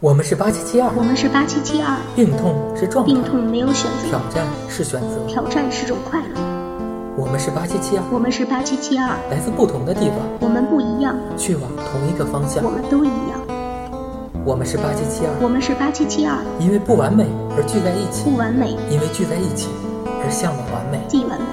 [0.00, 6.40] 我们是八七七二，我们是八七七二，病痛是状态，病痛没有选择，挑战是选择，挑战是种快乐。
[7.18, 12.64] 我们是八七七二，我们是八七七二，来自不同的地方，我们不一样，去往同一个方向。
[12.64, 12.70] 我。
[12.70, 13.44] 们都一样。
[14.42, 18.24] 我们是八七七二，我们是八七七二，因为不完美而聚在一起。
[18.24, 18.74] 不，完美。
[18.88, 19.68] 因为聚在一起。
[20.24, 20.98] 而向往完美。
[21.08, 21.46] 既完美。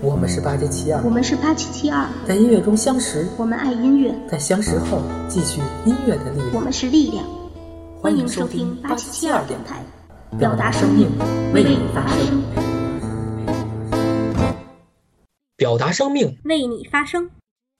[0.00, 1.02] 我们是八七七二。
[1.04, 6.54] 我，们是八七七二，在音乐中相识，我们爱音乐，在相识后继续音乐的力量。
[6.54, 6.60] 我。
[6.60, 7.24] 们是力量。
[8.06, 9.84] 欢欢迎收听听八七七二电台，
[10.38, 11.10] 表达生命，
[11.52, 12.40] 为你发声。
[15.56, 16.38] 表达生命。
[16.44, 17.28] 为你发声。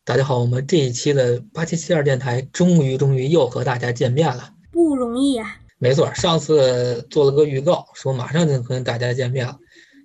[0.05, 4.50] 大家好，我们这一期的八七七二电台终于终于又和大家见面了。
[4.73, 5.59] 不容易啊！
[5.78, 9.56] 没错，上次做了个预告，说马上就跟大家见面了，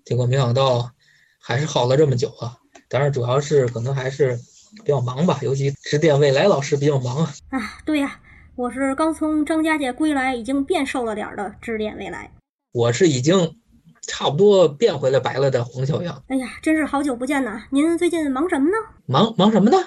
[0.06, 0.92] 结果没想到
[1.40, 2.58] 还是耗了这么久啊。
[2.88, 4.38] 当然，主要是可能还是
[4.84, 7.34] 比较忙吧，尤其指点未来老师比较忙啊。
[7.50, 8.20] 啊，对呀、
[8.58, 12.30] 我是刚从张家界归来，已经变瘦了点儿的指点未来。
[12.73, 13.56] 我是已经
[14.02, 17.64] 差不多变回来白了的黄小阳，哎呀，真是好久不见呐！
[17.70, 18.75] 您最近忙什么呢？
[19.06, 19.78] 忙忙什么呢？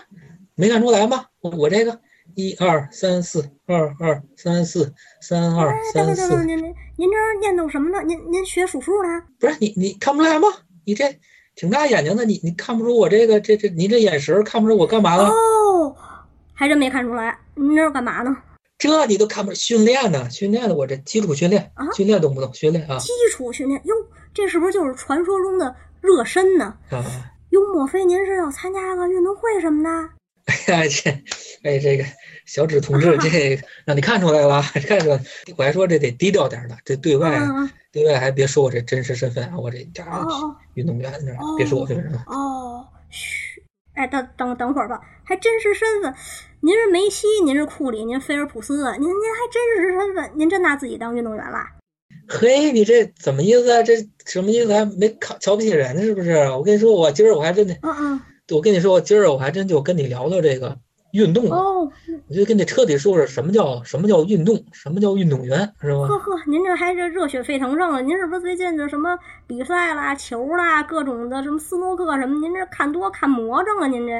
[0.55, 1.27] 没看出来吗？
[1.41, 2.01] 我我这个
[2.35, 8.03] 一二三四二二三四三二三四等等等，，您您您这儿念叨什么呢？
[8.03, 9.23] 您您学数数呢？
[9.39, 10.49] 不是你你看不出来吗？
[10.87, 11.05] 你这
[11.55, 15.29] 挺大眼睛的，你你看不出我这个这这你这眼神看不出我干嘛了？
[15.29, 15.95] 哦，
[16.55, 17.39] 还真没看出来。
[17.55, 18.35] 您这是干嘛呢？
[18.79, 20.29] 这你都看不出训练呢？
[20.31, 22.53] 训练的我这基础训练啊，训练懂不懂？
[22.53, 23.95] 训练啊基础训练哟，
[24.33, 26.77] 这是不是就是传说中的热身呢？
[26.91, 27.05] 啊！
[27.51, 30.11] 哟，莫非您是要参加个运动会什么的？
[30.69, 31.11] 哎呀，这
[31.71, 32.05] 哎这个
[32.45, 35.21] 小指同志， 这让你看出来了， 看出来，
[35.57, 37.41] 我还说这得低调点儿的，这对外
[37.93, 42.25] 对外还别说我这真实身份啊，我这家哦哦运动员，你知道吗哦别说我这个人了。
[42.27, 43.54] 哦，嘘，
[43.95, 46.15] 哎，等等等会儿吧，还真实身份，
[46.61, 51.67] 您是梅西，您是库里，您菲尔普斯，您您还真实身份，您真拿自己当运动员啦？
[52.27, 53.83] 嘿，你这怎么意思啊？
[53.83, 54.73] 这什么意思？
[54.73, 56.33] 还没看瞧不起人是不是？
[56.51, 60.79] 我跟你说，我今儿我还真的，嗯嗯，我跟你说，我今儿我还真就跟你聊聊这个
[61.15, 61.57] 运动了。
[61.57, 61.91] 哦，
[62.29, 66.09] 我就跟你彻底说说什么叫什么叫运动，什么叫运动员，是吧？
[66.09, 69.17] 呵呵，您这还是热血沸腾上了，您是不是最近的什么
[69.47, 73.87] 比赛啦、球啦、各种的什么斯诺克什么，您这看多看魔怔了？
[73.87, 74.13] 您这，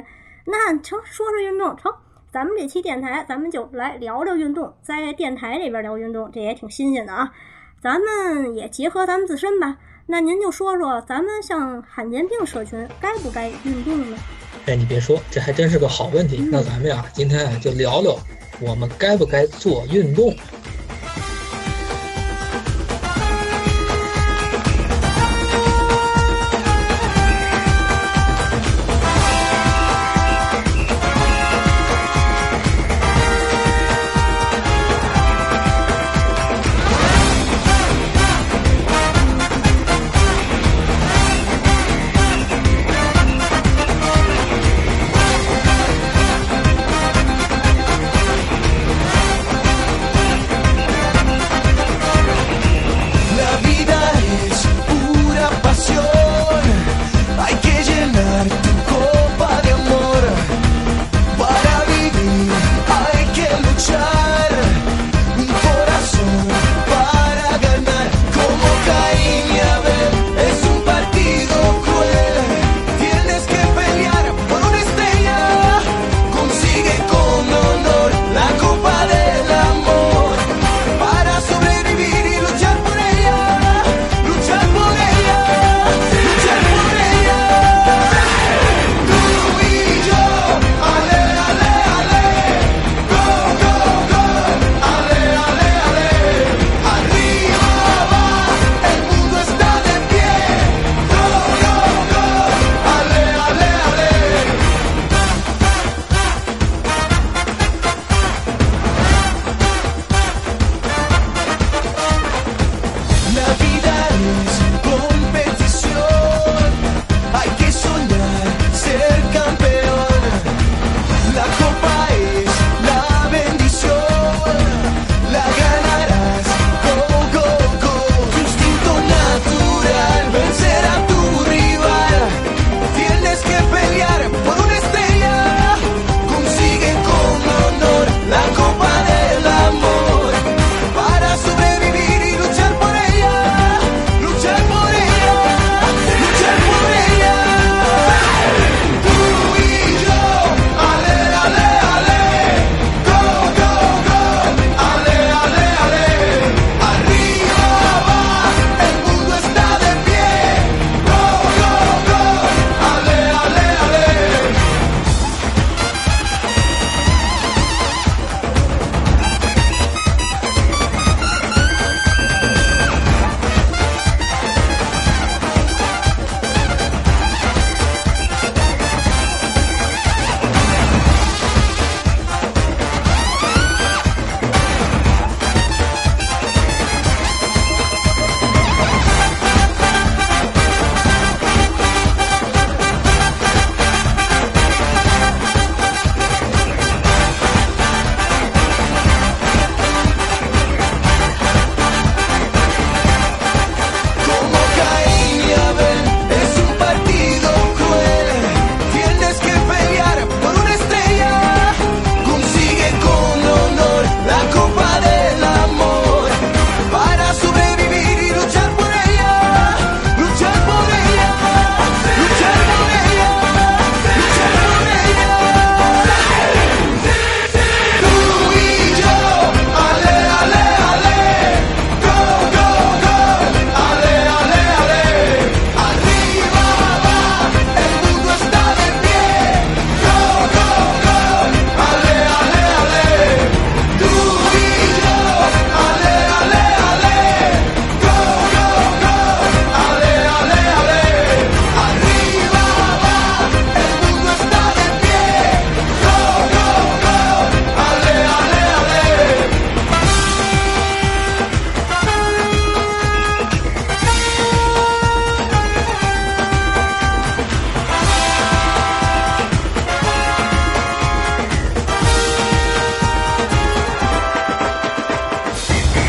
[0.47, 1.93] 那成，说说运动成。
[2.33, 7.33] 咱们这期电台，咱们就来聊聊运动，在电台这边聊运动，这也挺新鲜的啊。
[7.83, 9.77] 咱们也结合咱们自身吧。
[10.07, 14.19] 那您就说说，咱们像罕见病社群该不该运动呢？
[14.67, 16.39] 哎，你别说，这还真是个好问题。
[16.41, 18.17] 嗯那咱们呀，今天啊就聊聊
[18.61, 20.35] 我们该不该做运动。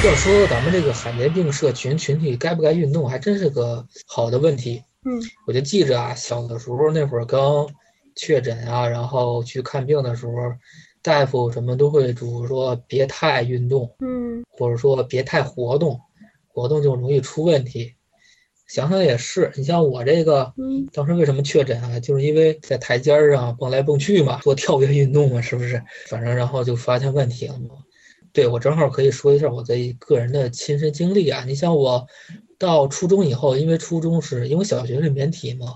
[0.05, 4.83] 要说咱们这个罕见病社群群体该不该运动，还真是个好的问题。
[5.03, 7.67] 嗯我就记着啊，小的时候那会儿刚
[8.15, 10.33] 确诊啊，然后去看病的时候，
[11.01, 15.99] 大夫什么都会嘱咐说别太运动，嗯或者说别太活动，
[16.47, 17.95] 活动就容易出问题。
[18.67, 21.99] 想想也是，你像我这个嗯当时为什么确诊啊？
[21.99, 25.81] 就是因为在台阶儿上蹦来蹦去嘛，做跳跃运动嘛，是不是？
[26.07, 27.69] 反正然后就发现问题了嘛。
[28.35, 31.45] 对我正好可以说一下我的个人的亲身经历啊。
[31.47, 32.05] 你像我
[32.59, 35.67] 到初中以后，因为初中是因为小学是免体嘛，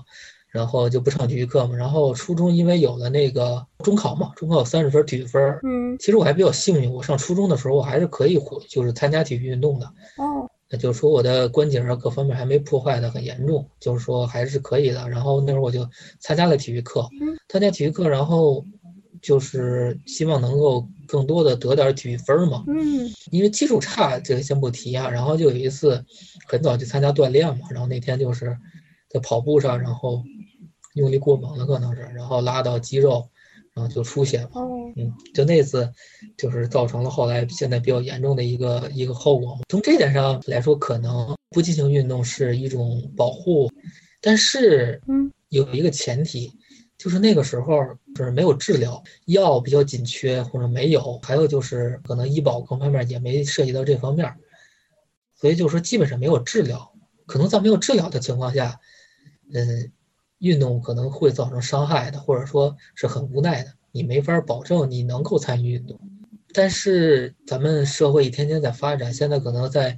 [0.50, 1.74] 然后就不上体育课嘛。
[1.74, 5.58] 然后初中因为有了那个中考嘛，中考有三十分体育分儿。
[5.62, 9.86] 嗯其实我还比较幸运，我上初中的时候我还是可以活，就是参加体育运动的。
[10.18, 15.08] 哦那就是说我的关节啊各方面还没破坏的很严重，就是说还是可以的。
[15.08, 15.88] 然后那会儿我就
[16.20, 18.64] 参加了体育课嗯，参加体育课，然后
[19.20, 22.64] 就是希望能够更多的得点体育分儿嘛。
[22.68, 25.10] 嗯因为基础差，这个先不提啊。
[25.10, 26.04] 然后就有一次
[26.46, 28.56] 很早就参加锻炼嘛，然后那天就是
[29.08, 30.22] 在跑步上，然后
[30.94, 33.28] 用力过猛了，可能是，然后拉到肌肉，
[33.74, 34.50] 然后就出血了。
[34.52, 35.88] 哦嗯，就那次，
[36.36, 39.58] 就是造成了后来现在比较严重的一个一个后果。
[39.68, 43.70] 从这点上来说，可能不进行运动是一种保护，
[44.20, 46.52] 但是嗯有一个前提，
[46.98, 47.76] 就是那个时候
[48.14, 54.34] 就是没有治疗，药比较紧缺或者没有，还有就是可能医保各方面也没涉及到这方面，
[55.36, 56.92] 所以就是说基本上没有治疗。
[57.26, 58.80] 可能在没有治疗的情况下，
[59.52, 59.92] 嗯，
[60.38, 66.00] 运动可能会造成伤害的，或者说是很无奈的，你没法保证你能够参与运动。
[66.52, 69.96] 但是咱们社会一天天在发展，现在可能在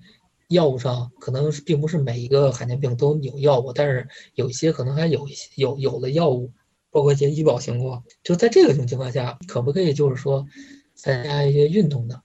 [0.48, 6.52] 药物上，可能并不是每一个罕见病都有药物，但是有一些可能还有一些有有了药物，
[6.92, 8.04] 包括一些医保情况。
[8.22, 10.46] 就在这个种情况下，可不可以就是说
[10.94, 12.20] 参加一些运动呢？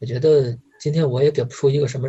[0.00, 2.08] 我觉得今天我也给不出一个什么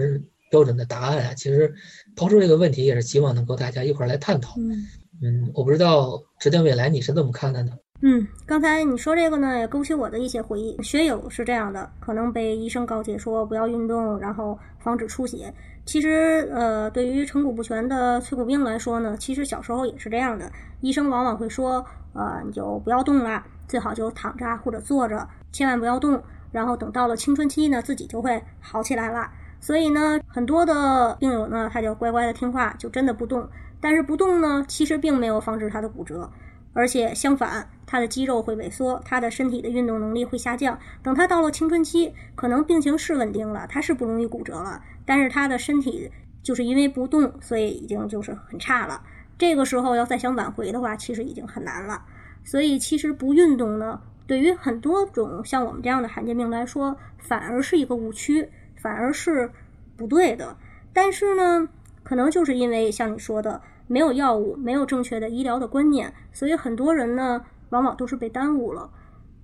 [0.50, 1.34] 标准的答案啊。
[1.34, 1.74] 其实
[2.16, 4.56] 抛出这个问题，也是希望能够大家一块儿来探讨。
[4.58, 4.88] 嗯
[5.22, 7.72] 嗯，我不知道指点未来你是怎么看的呢？
[8.02, 10.76] 嗯，刚才你说这个呢，也勾起我的一些回忆。
[10.84, 15.54] 学友是这样的，可能被医生告诫说不要运动，然后防止出血。
[15.86, 20.50] 其实，呃，对于成骨不全的脆骨病来说呢，其实小时候也是这样的。
[20.80, 26.22] 医生往往会说，呃，你就不要动了，最好就躺着或者坐着，千万不要动。
[26.52, 29.30] 然后等到了青春期呢，自己就会好起来了。
[29.60, 33.48] 所以呢，很多的病友呢，他就乖乖的听话，就真的不动。
[33.82, 36.30] 但是不动呢，其实并没有防止他的骨折。
[36.74, 40.80] 而且相反，他的肌肉会萎缩，他的身体的运动能力会下降。
[41.04, 46.12] 等他到了青春期，可能病情是稳定了，他是不容易骨折了，但是他的身体
[46.42, 49.02] 就是因为不动，所以已经就是很差了。
[49.38, 52.04] 这个时候要再想挽回的话，其实已经很难了。
[52.44, 59.52] 所以其实不运动呢，对于很多种像我们这样的罕见病来说，反而是一个误区，反而是
[59.96, 60.58] 不对的。
[60.92, 61.70] 但是呢，
[62.02, 63.62] 可能就是因为像你说的。
[63.94, 68.90] 没有药物，没有正确的医疗的观念，所以很多人呢，往往都是被耽误了。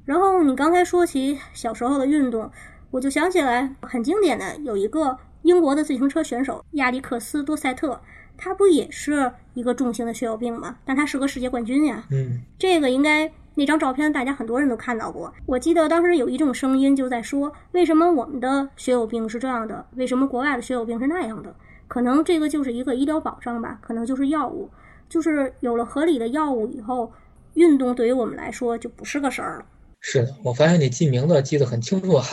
[0.05, 2.49] 然后你刚才说起小时候的运动，
[2.89, 8.01] 我就想起来很经典的有一个英国的自行车选手亚历克斯多塞特，
[8.37, 10.77] 他不也是一个重型的血友病吗？
[10.83, 12.03] 但他是个世界冠军呀。
[12.09, 15.31] 嗯，这个应该那张照片大家很多人都看到过。
[15.45, 19.85] 我记得当时有一种声音就在说，为什么我们的血友病是这样的？
[19.95, 21.55] 为什么国外的血友病是那样的？
[21.89, 24.69] 可能这个就是一个医疗保障吧，可能就是药物，
[25.09, 27.11] 就是有了合理的药物以后，
[27.55, 29.65] 运动对于我们来说就不是个事儿了。
[29.99, 32.25] 是的，我发现你记名字记得很清楚啊。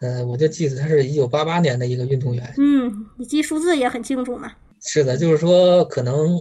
[0.00, 2.54] 嗯、我就记得他是一九八八年的一个运动员。
[2.56, 4.52] 嗯，你记数字也很清楚嘛。
[4.80, 6.40] 是的，就是说可能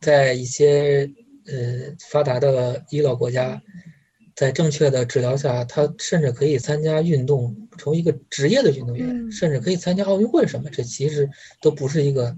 [0.00, 1.10] 在一些
[1.46, 3.60] 呃发达的医疗国家，
[4.34, 10.70] 在正确的治疗下，他甚至可以参加运动，成为一个职业的运动员，嗯甚至可以参加奥运会什么。
[10.70, 11.28] 这其实
[11.60, 12.36] 都不是一个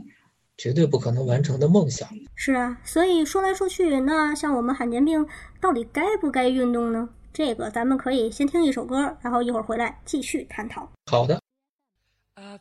[0.56, 2.08] 绝对不可能完成的梦想。
[2.34, 5.26] 是啊，所以说来说去，那像我们罕见病
[5.60, 7.08] 到底该不该运动呢？
[7.32, 10.88] 这个咱们可以先听一首歌，然后一会儿回来继续探讨。
[11.06, 11.40] 好的
[12.36, 12.60] ，I've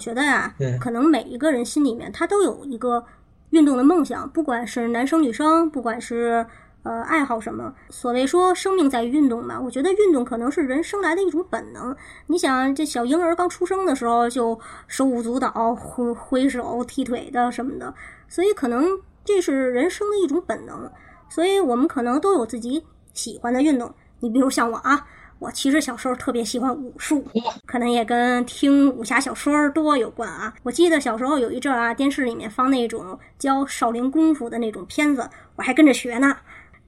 [0.00, 3.04] 觉得呀、嗯可能每一个人心里面他都有一个
[3.50, 6.46] 运动的梦想，不管是男生女生，不管是
[6.82, 7.74] 呃爱好什么。
[7.90, 11.94] 所谓说生命在于运动嘛，我觉得运动可能是人生来的一种本能。
[12.26, 17.92] 你想，这小婴儿刚出生的时候就手舞足蹈、挥挥手、踢腿的什么的，
[18.28, 18.86] 所以可能
[19.24, 20.90] 这是人生的一种本能。
[21.28, 23.92] 所以我们可能都有自己喜欢的运动。
[24.20, 25.06] 你比如像我啊，
[25.40, 27.24] 我其实小时候特别喜欢武术，
[27.64, 30.54] 可能也跟听武侠小说多有关啊。
[30.62, 36.36] 我记得小时候有一阵儿啊，电视里面放那种教少林功夫的那种片子，我还跟着学呢。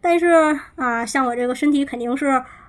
[0.03, 0.27] 但是
[0.77, 2.27] 啊，像我这个身体肯定是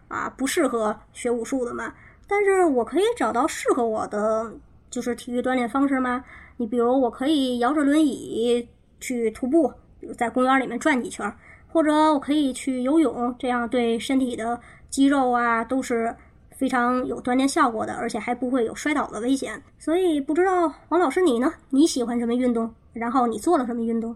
[0.08, 1.94] 啊不适合学武术的嘛。
[2.28, 4.54] 但是我可以找到适合我的
[4.90, 6.24] 就是体育锻炼方式吗？
[6.56, 8.66] 你比如我可以摇着轮椅
[9.02, 9.68] 去徒步，
[10.00, 11.36] 比如在公园里面转几圈儿，
[11.74, 14.60] 或者我可以去游泳，这样对身体的
[14.92, 16.15] 肌肉啊都是
[16.56, 19.60] 非常有锻炼效果的，而且还不会有摔倒的危险。
[19.80, 21.51] 所以不知道王老师你呢？
[21.72, 22.72] 你喜欢什么运动？
[22.94, 24.15] 然后你做了什么运动？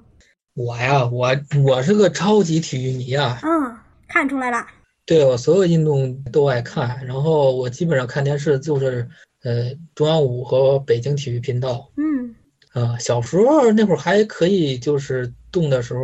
[0.53, 1.29] 我呀，我
[1.65, 3.75] 我是个超级体育迷啊，嗯，
[4.07, 4.63] 看出来了，
[5.07, 9.07] 对我所有运动都爱看，然后我基本上看电视就是
[9.43, 12.35] 呃中央五和北京体育频道嗯，
[12.73, 16.01] 啊、小时候那会儿还可以，就是动的时候，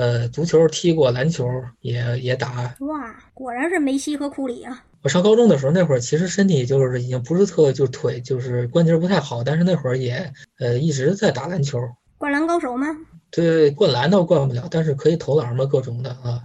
[0.00, 1.46] 呃，足球踢过，篮球
[1.82, 2.74] 也也打。
[2.80, 4.82] 哇，果然是梅西和库里啊。
[5.02, 11.78] 我上高中的时候，那会儿其实身体就是已经不是特，就是腿就是关节不太好，但是那会儿也呃一直在打篮球。
[12.16, 12.86] 灌篮高手吗？
[13.30, 16.44] 对，灌篮倒灌不了，但是可以投篮嘛，各种的啊。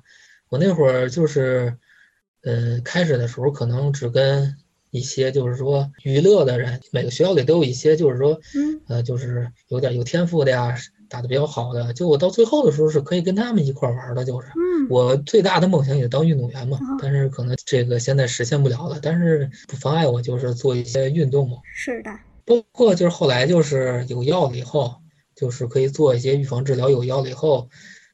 [0.49, 1.77] 我那会儿就是，
[2.43, 4.53] 呃，开始的时候可能只跟
[4.91, 10.75] 一些就是说娱乐的人，每个学校里都有一些就是说，嗯，呃，就是有点有天赋的呀，
[11.15, 11.93] 打的比较好的。
[11.93, 21.57] 就我到最后的时候是可以跟他们一块儿玩儿的，就是嗯，我最大的梦想也当运动员嘛哦，但是可能这个现在实现不了了，但是不妨碍我就是做一些运动嘛。
[21.73, 22.11] 是的，
[22.43, 24.95] 包括就是后来就是有药了以后，
[25.35, 26.89] 就是可以做一些预防治疗。
[26.89, 27.69] 有药了以后，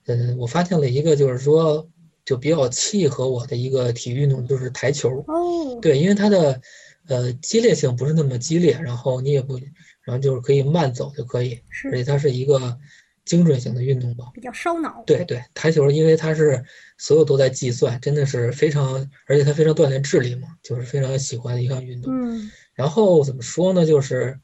[0.05, 1.88] 嗯，我发现了一个就是说
[2.24, 5.10] 就比较契合我的一个体育运动，就是台球。
[5.27, 6.62] 哦，对，因为它的
[7.08, 9.60] 呃激烈性不是那么激烈，然后你也不，
[10.05, 11.60] 然后就是可以慢走就可以，
[11.91, 12.77] 而且它是一个
[13.25, 14.25] 精准型的运动吧。
[14.34, 15.03] 比较烧脑。
[15.05, 16.63] 对对，台球因为它是
[16.98, 22.13] 所有都在计算，真的是非常，而且它非常锻炼智力嘛，就是非常喜欢的一项运动。
[22.13, 23.86] 嗯然后怎么说呢？
[23.86, 24.39] 就是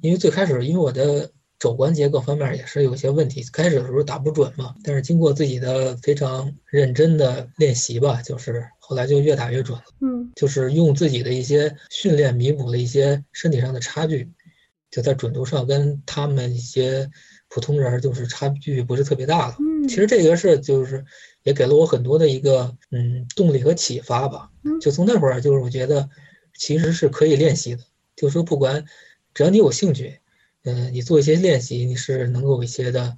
[0.00, 4.76] 因为最开始，因为我的肘关节各方面也是有些问题，开始的时候打不准嘛。
[4.84, 9.84] 但是经过自己的非常认真的练习吧，就是后来就越打越准了。
[10.02, 14.30] 嗯就是用自己的一些训练弥补了一些身体上的差距，
[14.90, 17.10] 就在准度上跟他们一些
[17.48, 19.56] 普通人儿就是差距不是特别大了。
[19.58, 21.04] 嗯，其实这个是就是
[21.42, 24.80] 也给了我很多的一个嗯动力和启发吧嗯。
[24.80, 26.08] 就从那会儿就是我觉得
[26.54, 27.84] 其实是可以练习的，
[28.16, 28.84] 就是说不管
[29.32, 30.20] 只要你有兴趣，
[30.64, 33.16] 嗯、你做一些练习，你是能够有一些的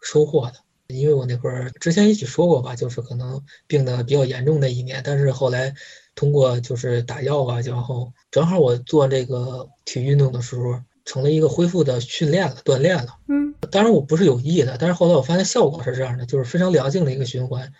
[0.00, 0.54] 收获的。
[0.88, 5.74] 因为我那会儿之前也许说过吧，就是可能病的比较严重的一年，但是后来
[6.14, 13.16] 通过就是打药啊，然后正好我做这个体育运动的时候，成了一个恢复的训练了，锻炼了。
[13.28, 17.72] 嗯当然我不是有意的，但是后来我发现效果是这样的，就是非常良性的一个循环。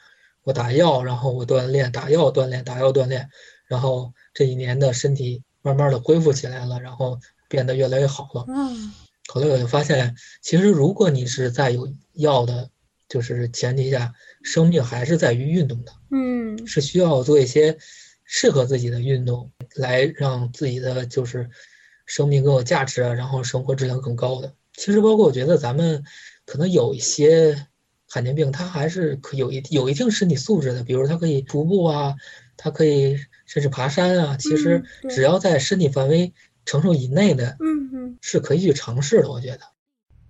[0.43, 3.29] 我打药，然后我锻炼，打药锻炼，打药锻炼，
[3.67, 8.45] 然后这一年的身体慢慢的恢复起来了，然后变得越来越好了。
[8.49, 8.93] 嗯
[9.29, 12.69] 后来我就发现，其实如果你是在有药的，
[13.09, 17.79] 就是前提下，生命还是在于运动的，嗯是需要做一些
[18.25, 21.49] 适合自己的运动，来让自己的就是
[22.07, 24.55] 生命更有价值啊，然后生活质量更高的。
[24.75, 26.05] 其实包括我觉得咱们
[26.45, 27.67] 可能有一些
[28.09, 32.15] 罕见病，它还是可有一有一定身体素质的，比如它可以徒步啊，
[32.57, 34.37] 它可以甚至爬山啊。
[34.37, 36.33] 其实只要在身体范围
[36.65, 39.31] 承受以内的，嗯嗯，是可以去尝试的。
[39.31, 39.61] 我觉得。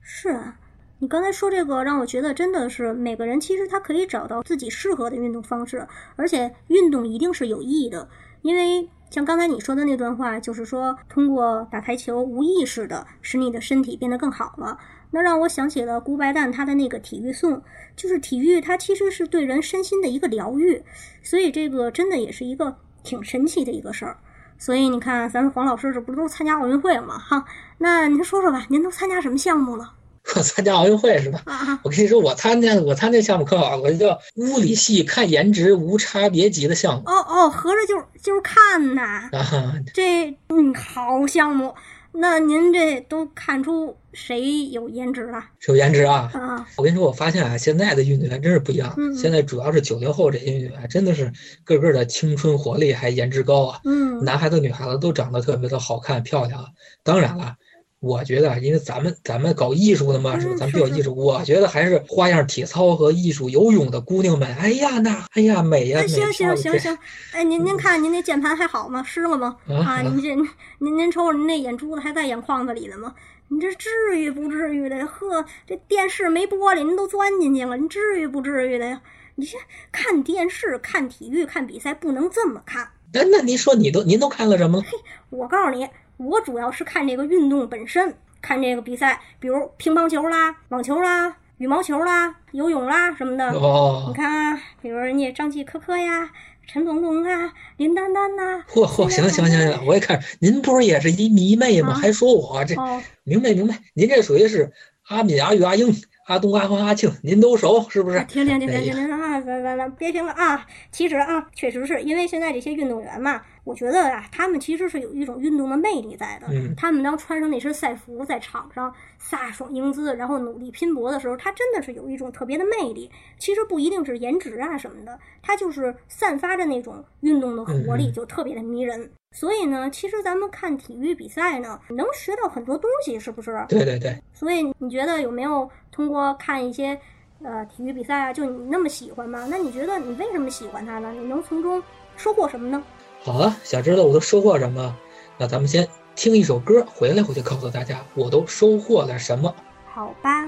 [0.00, 0.58] 是啊。
[1.00, 8.08] 你刚才说这个，让我觉得真的是每个人其实他可以找到自己适合的运动方式，而且运动一定是有益的。
[8.44, 14.78] 因为像刚才你说的那段话，就是说通过打台球无意识的使你的身体变得更好了。
[15.12, 17.62] 那让我想起了孤白旦他的那个体育颂，
[17.96, 20.82] 就是体育它其实是对人身心的一个疗愈，
[21.22, 24.18] 所以这个真的也是一个挺神奇的一个事儿。
[24.58, 27.16] 所以你看，咱们黄老师这不都参加奥运会了吗？
[27.18, 27.46] 哈，
[27.78, 29.94] 那您说说吧，您都参加什么项目了
[30.36, 31.42] 我 参加奥运会是吧？
[31.46, 31.78] 啊？
[31.84, 39.74] 我跟你说，我参加我参加项目可好了，我叫物理系看颜值无差别级的项目哦哦，合着就是就是看呐，啊。
[39.92, 41.74] 这嗯好项目。
[42.16, 46.30] 那您这都看出谁有颜值了有颜值啊！
[46.32, 46.64] 啊？
[46.76, 48.94] 我跟你说，我发现啊，现在的运动员真是不一样。
[48.96, 51.32] 嗯现在主要是九零后这些运动员，真的是
[51.64, 53.80] 个个的青春活力，还颜值高啊。
[53.84, 56.68] 嗯男孩子、女孩子都长得特别的好看漂亮啊。
[57.02, 57.56] 当然了，
[58.04, 60.54] 我觉得啊，因为咱们咱们搞艺术的嘛，是吧？
[60.58, 66.98] 咱们比较艺术，我觉得还是花样体操和艺术游泳的姑娘们，哎呀那哎呀美呀行行行行，
[67.32, 69.02] 哎，您您看您那键盘还好吗？
[69.02, 69.56] 湿了吗？
[69.68, 70.34] 啊啊，您这
[70.78, 73.14] 您您瞅瞅您那眼珠子还在眼眶子里呢吗？
[73.48, 75.06] 你这至于不至于的？
[75.06, 79.00] 呵，这电视没玻璃，您都钻进去了，您至于不至于的呀？
[79.36, 79.58] 你这
[79.90, 82.88] 看电视、看体育、看比赛不能这么看。
[83.12, 84.88] 那那您说你都您都看了什么嘿？
[85.30, 93.48] 我告诉你，我主要是看这个运动本身，看这个比赛，比如乒乓球啦、网球啦、羽毛球啦、游泳啦什么的。
[93.50, 96.30] 哦你哦，看啊，比如人家张继科科呀、
[96.66, 101.90] 陈龙龙啊、林丹丹呐、嚯嚯，行行行行，我也看，您不是也是一迷妹吗？
[101.90, 104.72] 啊还说我这哦，明白明白，您这属于是
[105.08, 105.92] 阿敏、阿玉、阿英、
[106.26, 108.18] 阿东、阿欢、阿庆，您都熟是不是？
[108.24, 109.38] 停停停停哎呀停停啊！
[109.40, 110.66] 来来来，别停了啊！
[110.90, 116.46] 其实啊，确实是因为现在这些运动员嘛，我觉得啊，他们其实是有一种运动的魅力在的。
[116.50, 123.10] 嗯他们当穿上那身赛服在场上飒爽英姿，然后努力拼搏的时候，他真的是有一种特别的魅力。
[123.38, 129.10] 其实不一定是颜值啊什么的，他就是散发着那种运动的活力，就特别的迷人。
[129.32, 133.64] 所以呢，其实咱们看体育比赛呢，能学到很多东西，是不是？
[133.68, 136.98] 对对对，所以你觉得有没有通过看一些
[137.44, 139.46] 呃体育比赛啊，就你那么喜欢吗？
[139.48, 141.12] 那你觉得你为什么喜欢它呢？
[141.12, 141.80] 你能从中
[142.16, 142.82] 收获什么呢？
[143.22, 144.96] 好啊，想知道我都收获什么？
[145.38, 149.54] 那咱们先听一首歌，回来我就告诉大家我都收获了什么。
[149.86, 150.44] 好吧。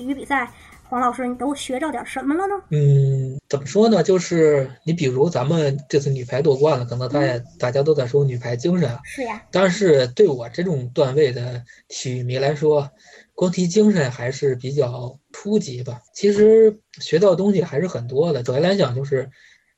[0.00, 0.50] 体育比赛，
[0.88, 2.54] 黄老师你都学着点什么了呢？
[2.70, 4.02] 嗯，怎么说呢？
[4.02, 12.90] 就是你比如咱们这次女排夺冠了，可能大家大家都在说女排精神啊，是呀，但是对我这种段位的体育迷来说，
[13.34, 16.00] 光提精神还是比较初级吧。
[16.14, 18.42] 其实学到的东西还是很多的。
[18.42, 19.30] 首先来讲，就是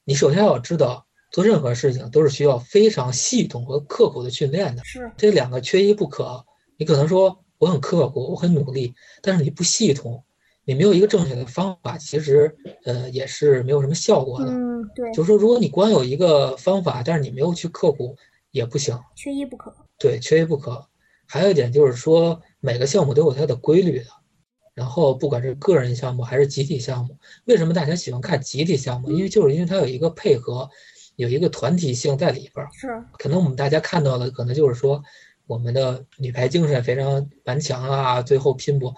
[0.05, 6.45] 你首先要知道，做任何事情都是需要非常系统和刻苦的训练的，是这两个缺一不可。
[6.79, 10.25] 你可能说我很刻苦，我很努力，但是你不系统，
[10.65, 14.47] 你没有一个正确的方法，其实呃也是没有什么效果的。
[14.51, 18.17] 嗯，对，就是说，如果你光有一个方法，但是你没有去刻苦，
[18.51, 18.99] 也不行。
[19.15, 19.73] 缺一不可。
[19.97, 20.85] 对，缺一不可。
[21.25, 24.07] 还有一点就是说，每个项目都有它的规律的。
[24.75, 29.13] 然后，不管是个人项目还是集体项目，为什么大家喜欢看集体项目？
[29.13, 30.69] 因为就是因为它有一个配合，
[31.15, 32.69] 有一个团体性在里边儿。
[32.73, 32.89] 是，
[33.21, 35.01] 可能我们大家看到的，可能就是说
[35.53, 38.95] 我们的女排精神非常顽强啊，最后拼搏，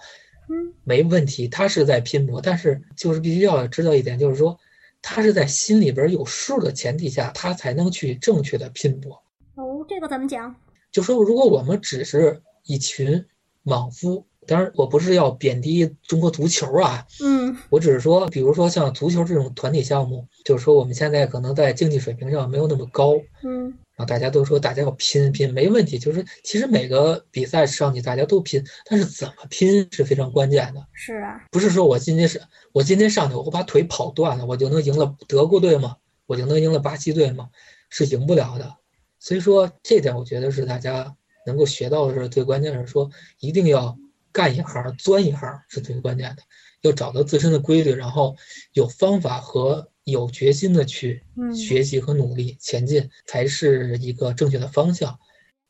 [0.47, 4.57] 嗯，没问题，她是在拼搏，但是就是必须要知道一点，就是说
[5.01, 9.21] 她是在心里边有数的前提下，她才能去正确的拼搏。
[9.55, 10.55] 哦，这个怎么讲？
[10.93, 13.25] 就说如果我们只是一群
[13.63, 25.97] 莽夫，当然我不是要贬低中国足球啊，嗯，我只是说，比如说像足球这种团体项目，就是说我们现在可能在竞技水平上没有那么高，嗯，然后大家都说大家要拼拼，没问题。
[25.97, 30.85] 就是其实每个比赛上去大家都拼，但是怎么拼是非常关键的。
[30.93, 32.41] 是啊，不是说我今天是
[32.73, 35.97] 我今天上去我把腿跑断了，我就能赢了德国队吗？
[36.25, 37.49] 我就能赢了巴西队吗？
[37.89, 38.75] 是赢不了的。
[39.19, 43.97] 所以说这点我觉得是大家能够学到的是最关键是说一定要
[44.31, 46.43] 干一行钻一行是最关键的，
[46.81, 48.35] 要找到自身的规律，然后
[48.73, 55.19] 有方法和有决心的去嗯学习和努力前进，才是一个正确的方向。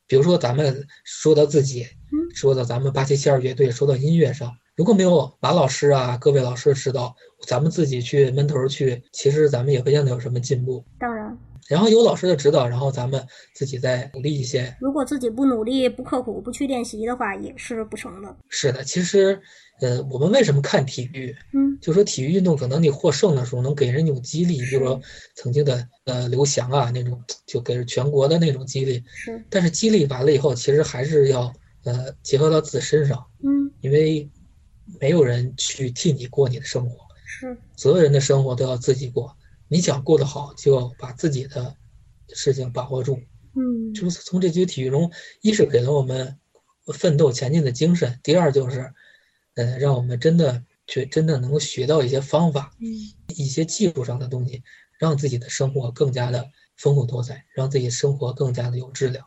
[0.08, 7.15] 比如说咱们说到自己，嗯说到咱们八七七二乐队，说到音乐上，如果没有马老师啊各位老师的指导，
[7.48, 10.84] 咱们自己去闷头去，其实咱们也不见得有什么进步。
[11.00, 11.36] 当然，
[11.67, 14.75] 然后有老师的指导，然后咱们自己再努力一些。
[14.80, 18.36] 如果自己不努力、不刻苦、不去练习的话，也是不成的。
[18.49, 19.41] 是的，其实，
[19.82, 21.36] 呃，我们为什么看体育？
[21.54, 25.01] 嗯，就说体育运动可能你获胜的时候能给人一种激励，比如说
[25.36, 29.04] 曾经的呃刘翔啊那种，就给人全国的那种激励。
[29.08, 31.51] 是，但是激励完了以后，其实还是要
[31.84, 34.30] 呃结合到自己身上，嗯，因为
[35.01, 39.36] 没有人去替你过你的生活，是，所有人的生活都要自己过。
[39.67, 41.75] 你想过得好，就要把自己的
[42.30, 43.19] 事情把握住。
[43.58, 46.38] 嗯，就是从这局体育中，一是给了我们
[46.93, 48.93] 奋斗前进的精神，第二就是，
[49.56, 52.86] 呃，让我们真的去真的能够学到一些方法，嗯，
[53.36, 54.62] 一些技术上的东西，
[54.99, 59.25] 让自己的生活更加的丰富多彩，让自己生活更加的有质量。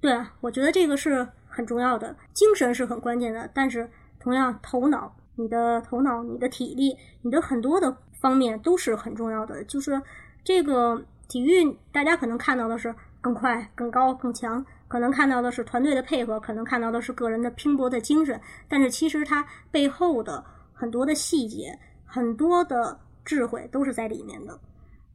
[0.00, 9.62] 对啊，我觉得这个是很重要的，精神是很关键的，但是同样头脑，你的头脑、你的体力、你的很多的方面都是很重要的。
[9.64, 10.00] 就是
[10.42, 24.58] 这个体育，大家可能看到的是更快、更高、更强，可能看到的是团队的配合，可能看到的是个人的拼搏的精神，但是其实它背后的很多的细节、很多的智慧都是在里面的。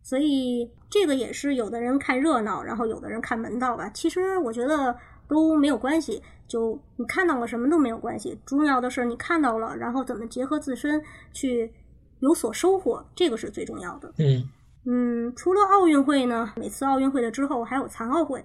[0.03, 3.89] 所以这个也是有的人看热闹，然后有的人看门道吧。
[3.89, 4.95] 其实我觉得
[5.27, 10.99] 都没有关系，就你看到了什么都没有关系，重要的是你看到了，然后怎么结合自身
[11.33, 11.71] 去
[12.19, 14.13] 有所收获，这个是最重要的。
[14.17, 14.49] 嗯
[14.85, 18.43] 嗯，除了奥运会呢，每次奥运会的之后还有残奥会。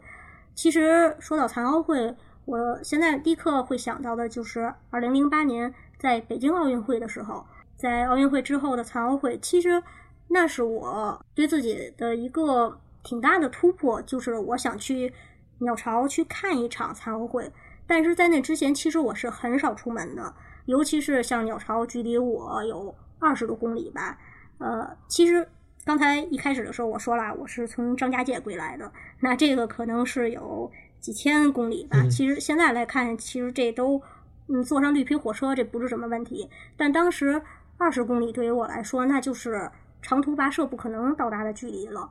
[0.55, 7.45] 其实说到残奥会，我现在立刻会想到的就是二零零八年在北京奥运会的时候，
[7.77, 9.83] 在奥运会之后的残奥会，其实
[10.29, 15.13] 那是我对自己的一个挺大的突破，就是我想去
[15.59, 17.51] 鸟巢去看一场残奥会。
[17.87, 20.35] 但是在那之前，其实我是很少出门的，
[20.67, 24.19] 尤其是像鸟巢，距离我有二十多公里吧。
[24.59, 25.47] 呃，其实
[25.85, 31.99] 刚才一开始的时候我说了，我是从张家界归来的，那这个可能是有几千公里吧。
[32.01, 34.01] 嗯其实现在来看，其实这都
[34.49, 37.43] 嗯坐上绿皮火车这不是什么问题，但当时
[37.77, 42.11] 二十公里对于我来说，那就是长途跋涉不可能到达的距离了。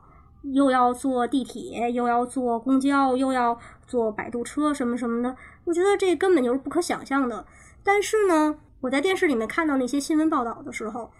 [0.52, 7.46] 又要坐地铁，又要坐公交，又要坐摆渡车，什么什么的，我觉得这根本就是不可想象的。
[7.82, 11.10] 但是呢，我在电视里面看到那些新闻报道的时候，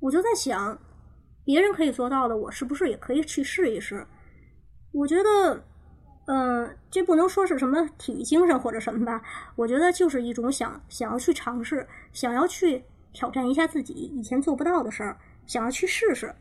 [0.00, 0.76] 我就在想，
[1.44, 4.04] 别人可以做到的，我是不是也可以去试一试？
[4.90, 5.64] 我觉得，
[6.26, 9.22] 嗯、这不能说是什么体育精神或者什么吧，
[9.54, 15.16] 我觉得就是一种想想要去尝试，想要去挑战一下自己以前做不到的事儿，
[15.46, 16.34] 想要去试试，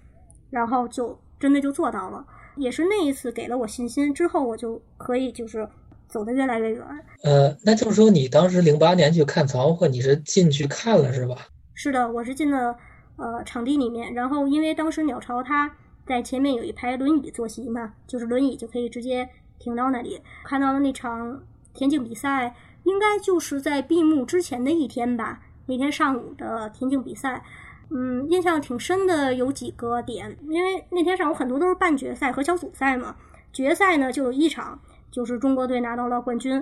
[0.49, 2.25] 然后就真的就做到了。
[2.56, 5.69] 也是那一次给了我信心，之后我就可以就是
[6.07, 6.83] 走得越来越远。
[7.23, 11.35] 呃，那就是说你当时零八年去看残奥会，你是进去看了是吧？
[11.73, 12.75] 是的，我是进了
[13.17, 15.71] 呃场地里面，然后因为当时鸟巢它
[16.07, 19.27] 在前面有一排轮椅坐席嘛，就是轮椅就可以直接
[19.59, 20.21] 停到那里。
[20.43, 27.43] 看到了那场田径比赛，应该就是在闭幕之前的一天吧，那天上午的田径比赛。
[27.91, 33.15] 嗯，印象挺深的有几个点，因为那天上午很多都是半决赛和小组赛嘛。
[33.53, 34.79] 决赛呢就有一场，
[35.15, 36.62] 就是中国队拿到了冠军，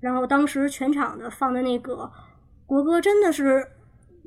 [0.00, 2.12] 然后当时全场的放的那个
[2.66, 3.66] 国歌真的是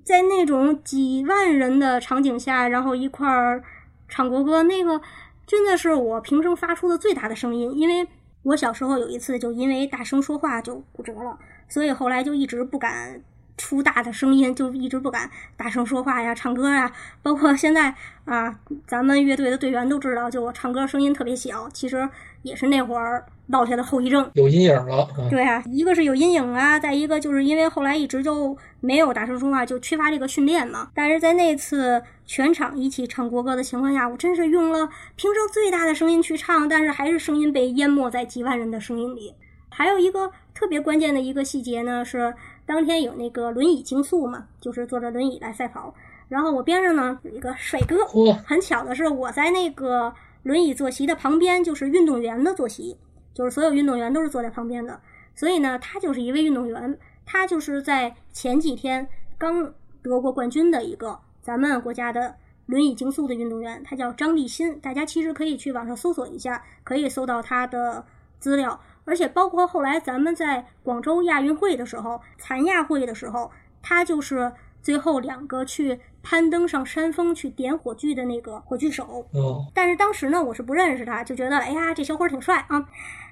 [0.03, 3.63] 在那种几万人的场景下，然后一块儿
[4.09, 4.99] 唱国歌，那个
[5.45, 7.71] 真的是我平生发出的最大的声音。
[7.77, 8.07] 因为
[8.41, 11.37] 我小时候有一次就因为大声说话就骨折了，
[11.69, 13.21] 所以后来就一直不敢
[13.57, 16.91] 出大的声音，就一直不敢大声说话呀、唱歌呀。
[17.21, 17.93] 包括现在
[18.25, 22.09] 啊，咱们乐队的队员都知道，就我唱歌声音特别小，其实
[22.47, 24.29] 也是那会儿落下的后遗症。
[24.33, 25.29] 有阴影了啊。
[25.29, 30.89] 对啊，一个是有阴影啊，再一个就是因为后来一直就没有大声说话，就缺乏这个训练嘛。
[30.95, 39.33] 但是在那次全场一起唱国歌的情况下，我真是用了平生最大的声音去唱，但是还是声音被淹没在几万人的声音里。
[39.69, 42.33] 还有一个特别关键的一个细节呢，是
[42.65, 45.93] 当天有那个轮椅竞速嘛，就是坐着轮椅来赛跑，
[46.29, 47.95] 然后我边上呢有一个帅哥，
[48.43, 50.11] 很巧的是，我在那个
[50.47, 52.97] 轮椅坐席的旁边，就是运动员的坐席，
[53.33, 54.97] 就是所有运动员都是坐在旁边的。
[55.35, 59.05] 所以呢，他就是一位运动员，他就是在前几天
[59.37, 62.33] 刚得过冠军的一个咱们国家的
[62.65, 64.79] 轮椅竞速的运动员，他叫张立新。
[64.79, 68.05] 大家其实可以去网上搜索一下，可以搜到他的
[68.39, 74.49] 资料，而且包括后来咱们在广州亚运会的时候、残亚会的时候，他就是
[74.81, 79.27] 最后两个去攀登上山峰去点火炬的那个火炬手。
[79.33, 82.85] 哦，但是当时呢，我是不认识他，就觉得哎呀，这小伙儿挺帅啊。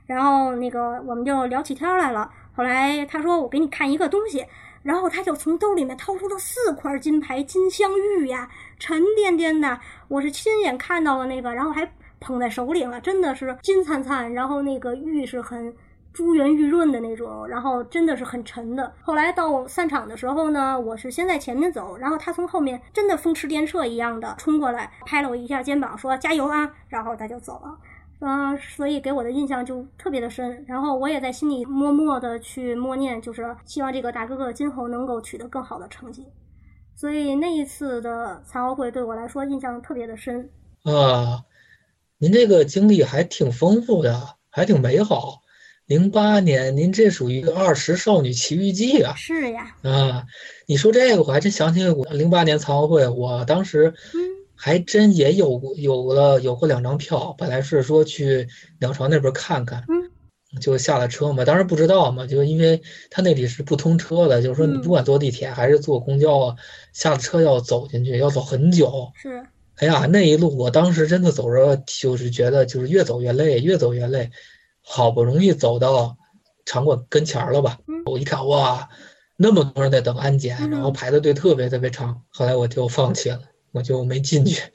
[0.05, 2.29] 然后那个我们就聊起天来了。
[2.53, 4.45] 后来他说我给你看一个东西，
[4.83, 15.73] 然后他就从兜里面掏出了四块金牌金镶玉呀，沉甸甸的，我是亲眼看到了那个，然后还捧在手里了，真的是金灿灿，然后那个玉是很。
[16.15, 18.89] 珠圆玉润的那种，然后真的是很沉的。
[19.01, 27.77] 后来到散场的时候呢，我是先在前面走，然后他从后面真的风驰电掣一样的冲过来，拍了我一下肩膀，说加油啊，然后他就走了。
[28.19, 30.63] 嗯、所以给我的印象就特别的深。
[30.65, 36.25] 然后我也在心里默默的去默念，就是希望这个大哥哥今后能够取得更好的成绩。
[36.95, 40.49] 所以那一次的残奥会对我来说印象特别的深。
[40.83, 41.43] 啊，
[42.17, 45.41] 您这个经历还挺丰富的，还挺美好。
[45.87, 49.13] 零八年，您这属于《二十少女奇遇记》啊！
[49.15, 50.25] 是呀，啊，
[50.65, 54.19] 你说这个，我还真想起我零八年残奥会，我当时嗯
[54.55, 58.47] 还真也有过有了有过两张票，本来是说去
[58.79, 66.55] 鸟巢那边看看，嗯，就下了车嘛，当时不知道嘛，就因为他那里是不通车的，就是说你嗯不管坐地铁还是坐公交啊，
[66.93, 69.11] 下了车要走进去，要走很久。
[69.21, 69.45] 是，
[69.75, 74.31] 哎呀，那一路我当时真的走着，就是觉得就是越走越累，越走越累，
[74.85, 76.15] 好不容易走到
[76.63, 78.87] 场馆跟前儿了吧，嗯我一看哇，
[79.35, 84.61] 那么多人在等安检，然后嗯排的队特别特别长，后来我就放弃了，我就没进去。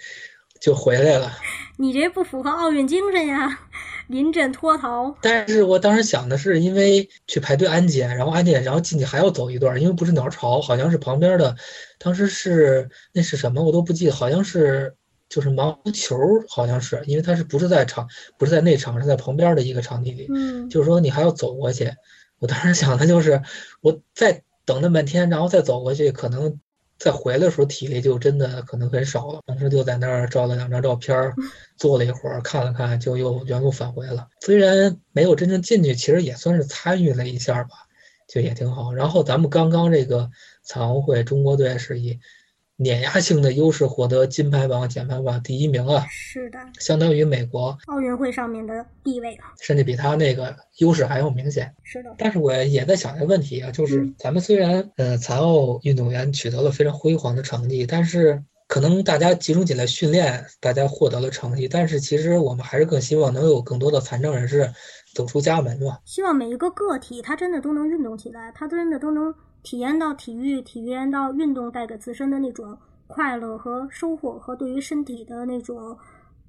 [0.60, 1.32] 就回来了。
[1.78, 3.60] 你这不符合奥运精神呀！
[4.08, 11.56] 临阵脱逃，但是我当时想的是，因为去排队安检，然后安检，然后进去还要走一段，因为不是鸟巢，好像是旁边的，
[11.98, 14.94] 当时是那是什么我都不记得，好像是
[15.30, 21.90] 就是毛球，好像是，因为它是不是在场，不是在内场，是在旁边的一个场地里，嗯，就是说你还要走过去。
[22.40, 23.40] 我当时想的就是，
[23.80, 26.58] 我再等那半天，然后再走过去，可能
[26.98, 29.40] 再回来的时候体力就真的可能很少了。
[29.46, 31.34] 当时就在那儿照了两张照片儿，
[31.76, 34.26] 坐了一会儿，看了看，就又原路返回了。
[34.40, 37.70] 虽然没有真正进去，其实也算是参与了一下吧，
[38.26, 38.92] 就也挺好。
[38.92, 40.30] 然后咱们刚刚这个
[40.62, 42.18] 残奥会，中国队是以
[42.82, 51.70] 碾压性的优势获得金牌榜、奖牌榜第一名啊，是的，相当于美国，奥运会上面的地位，甚至比他那个优势还要明显。
[51.82, 64.72] 是的，但是我也在想一个问题啊，就是嗯咱们虽然呃残奥运动员取得了非常辉煌的成绩，但是可能大家集中起来训练，大家获得了成绩，但是其实我们还是更希望能有更多的残障人士
[65.14, 65.98] 走出家门嘛。
[66.06, 75.96] 希望每一个个体他真的都能运动起来，他真的都能体验到体育，体验到运动带给自身的那种快乐和收获，和对于身体的那种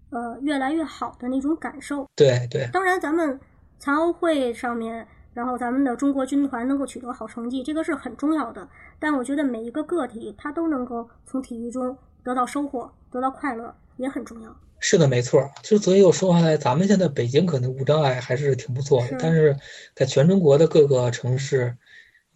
[0.09, 2.05] 呃越来越好的那种感受。
[2.15, 3.39] 对对，当然，咱们
[3.79, 8.67] 残奥会上面，然后咱们的中国军团能够取得好成绩，这个是很重要的。
[8.99, 14.55] 但我觉得每一个个体他都能够从体育中得到收获，得到快乐，也很重要。
[14.79, 15.49] 是的，没错。
[15.61, 19.55] 就所以我说回来，咱们现在北京可能无障碍还是挺不错是的，但是
[19.95, 21.75] 在全中国的各个城市、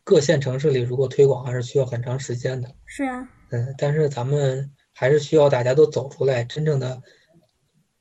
[0.05, 2.69] 各线城市里，如果推广还是需要很长时间的。
[2.85, 7.01] 是啊，嗯，但是咱们还是需要大家都走出来，真正的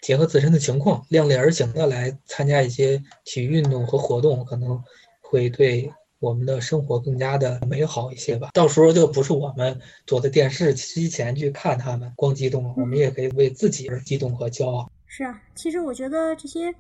[0.02, 4.78] 结合自身的情况，量力而行的来参加一些体育运动和活动，可能
[5.22, 8.50] 会对我们的生活更加的美好一些吧。
[8.52, 14.90] 到时候就不是我们坐在电视机前去看他们光激动了，我们也可以为自己而激动和骄傲。
[15.06, 15.42] 是啊。
[15.54, 16.74] 其实我觉得这些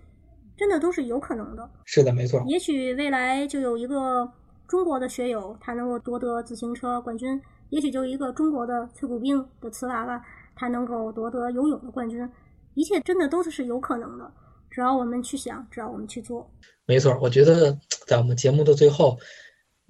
[0.54, 1.66] 真的都是有可能的。
[1.86, 2.44] 是的，没错。
[2.46, 4.30] 也许未来就有一个
[4.66, 7.38] 中国的学友，他能够夺得自行车冠军；
[7.70, 12.28] 也许就一个中国的脆骨冰的瓷娃娃，他能够夺得游泳的冠军。
[12.74, 14.32] 一切真的都是有可能的，
[14.70, 16.50] 只要我们去想，只要我们去做。
[16.86, 19.16] 没错，我觉得在我们节目的最后，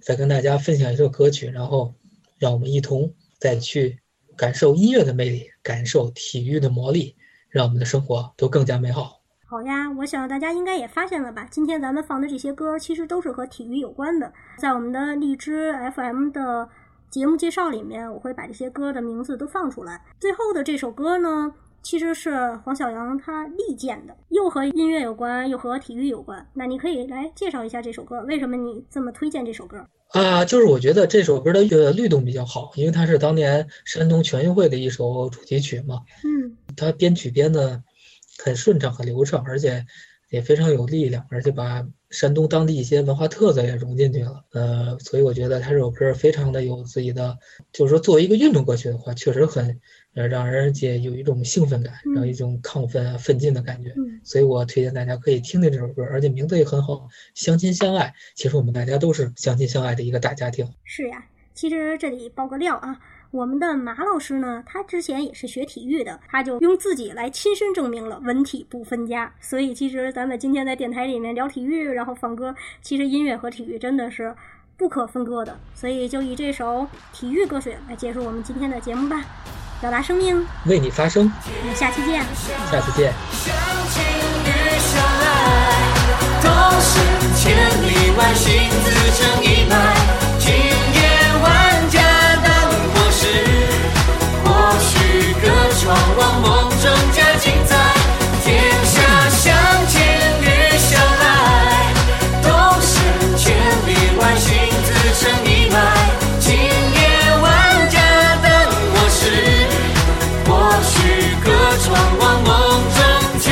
[0.02, 1.94] 再跟大家分享一首歌曲，然后
[2.38, 4.00] 让我们一同再去
[4.36, 7.16] 感受音乐的魅力，感受体育的魔力，
[7.48, 9.23] 让我们的生活都更加美好。
[9.46, 11.46] 好呀，我想大家应该也发现了吧？
[11.50, 14.32] 今天咱们放的这些歌，其实都是和体育有关的。
[14.58, 16.68] 在我们的荔枝 FM 的
[17.10, 20.02] 节目介绍里面，我会把这些歌的名字都放出来。
[20.18, 26.44] 最后的这首歌呢，其实是黄小阳他力荐的，又和音乐有关，又和体育有关。
[26.54, 29.86] 那你可以来介绍一下这首歌，为什么你这么推荐这首歌？
[30.08, 37.82] 啊，就是我觉得这首歌的呃律动比较好，因为它是当年山东全运会的一首主题曲嘛，嗯，它编曲编的
[38.42, 39.86] 很顺畅、很流畅，而且
[40.30, 44.44] 也非常有力量，而且把山东当地一些文化特色也融进去了。
[44.52, 47.38] 呃，所以我觉得他这首歌非常的有自己的，
[47.72, 49.80] 就是说作为一个运动歌曲的话，确实很
[50.14, 53.90] 呃让人家有一种兴奋感，然后一种亢奋啊、奋进的感觉。
[53.96, 56.94] 嗯所以我推荐大家可以听听这首歌，而且名字也很好，
[57.34, 58.06] 《相亲相爱》。
[58.34, 60.66] 其实我们大家都是相亲相爱的一个大家庭。
[60.82, 62.98] 是呀，其实这里爆个料啊，
[63.34, 69.32] 我们的马老师呢，他之前也是学体育的，他就用自己来亲身证明了文体不分家。
[69.40, 74.32] 所以其实咱们今天在电台里面聊体育，然后放歌，其实音乐和体育真的是
[74.76, 75.58] 不可分割的。
[75.74, 79.20] 所以就以这首体育歌曲来结束我们今天的节目吧，
[79.80, 82.22] 表达生命，为你发声，我们下期见。
[82.70, 83.12] 下次见。
[83.32, 83.52] 相
[83.88, 84.04] 亲
[84.44, 85.90] 与相爱，
[86.40, 87.00] 都是
[87.34, 90.83] 千里万心自成一脉。
[95.80, 97.76] 窗望梦中加精彩。
[98.44, 98.52] 天
[98.84, 98.94] 下
[99.28, 99.54] 相
[99.88, 99.96] 见
[100.40, 100.44] 与
[100.78, 101.22] 相爱，
[102.42, 102.48] 都
[102.80, 102.92] 是
[103.36, 103.42] 千
[103.86, 103.88] 里
[104.20, 104.48] 外心
[104.84, 105.76] 自成一脉。
[106.40, 107.00] 今夜
[107.42, 107.44] 万
[107.90, 107.96] 家
[108.42, 108.46] 灯
[108.92, 109.20] 火时。
[110.46, 110.50] 或
[110.82, 110.92] 许
[111.44, 111.46] 隔
[111.82, 111.86] 窗
[112.18, 112.50] 望梦
[112.94, 112.98] 中
[113.40, 113.46] 加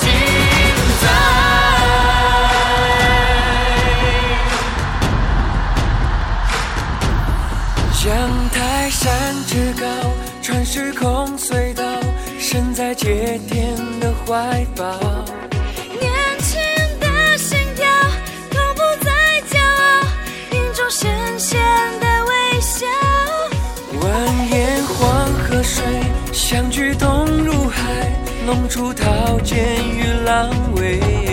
[0.00, 0.04] 精
[1.00, 1.02] 彩。
[8.08, 8.10] 阳
[8.50, 8.58] 台
[8.90, 8.98] 山
[9.46, 9.86] 之高，
[10.42, 11.84] 穿时空隧道，
[12.38, 14.98] 身在接天的怀抱。
[16.00, 16.58] 年轻
[16.98, 17.86] 的心跳，
[18.50, 19.10] 从不再
[19.50, 20.06] 骄傲，
[20.52, 21.60] 眼中深深
[22.00, 22.86] 的微笑。
[24.00, 24.02] 蜿
[24.50, 25.84] 蜒黄河水，
[26.32, 28.10] 相聚东入海，
[28.46, 29.58] 弄出涛尖
[29.94, 31.29] 与狼尾。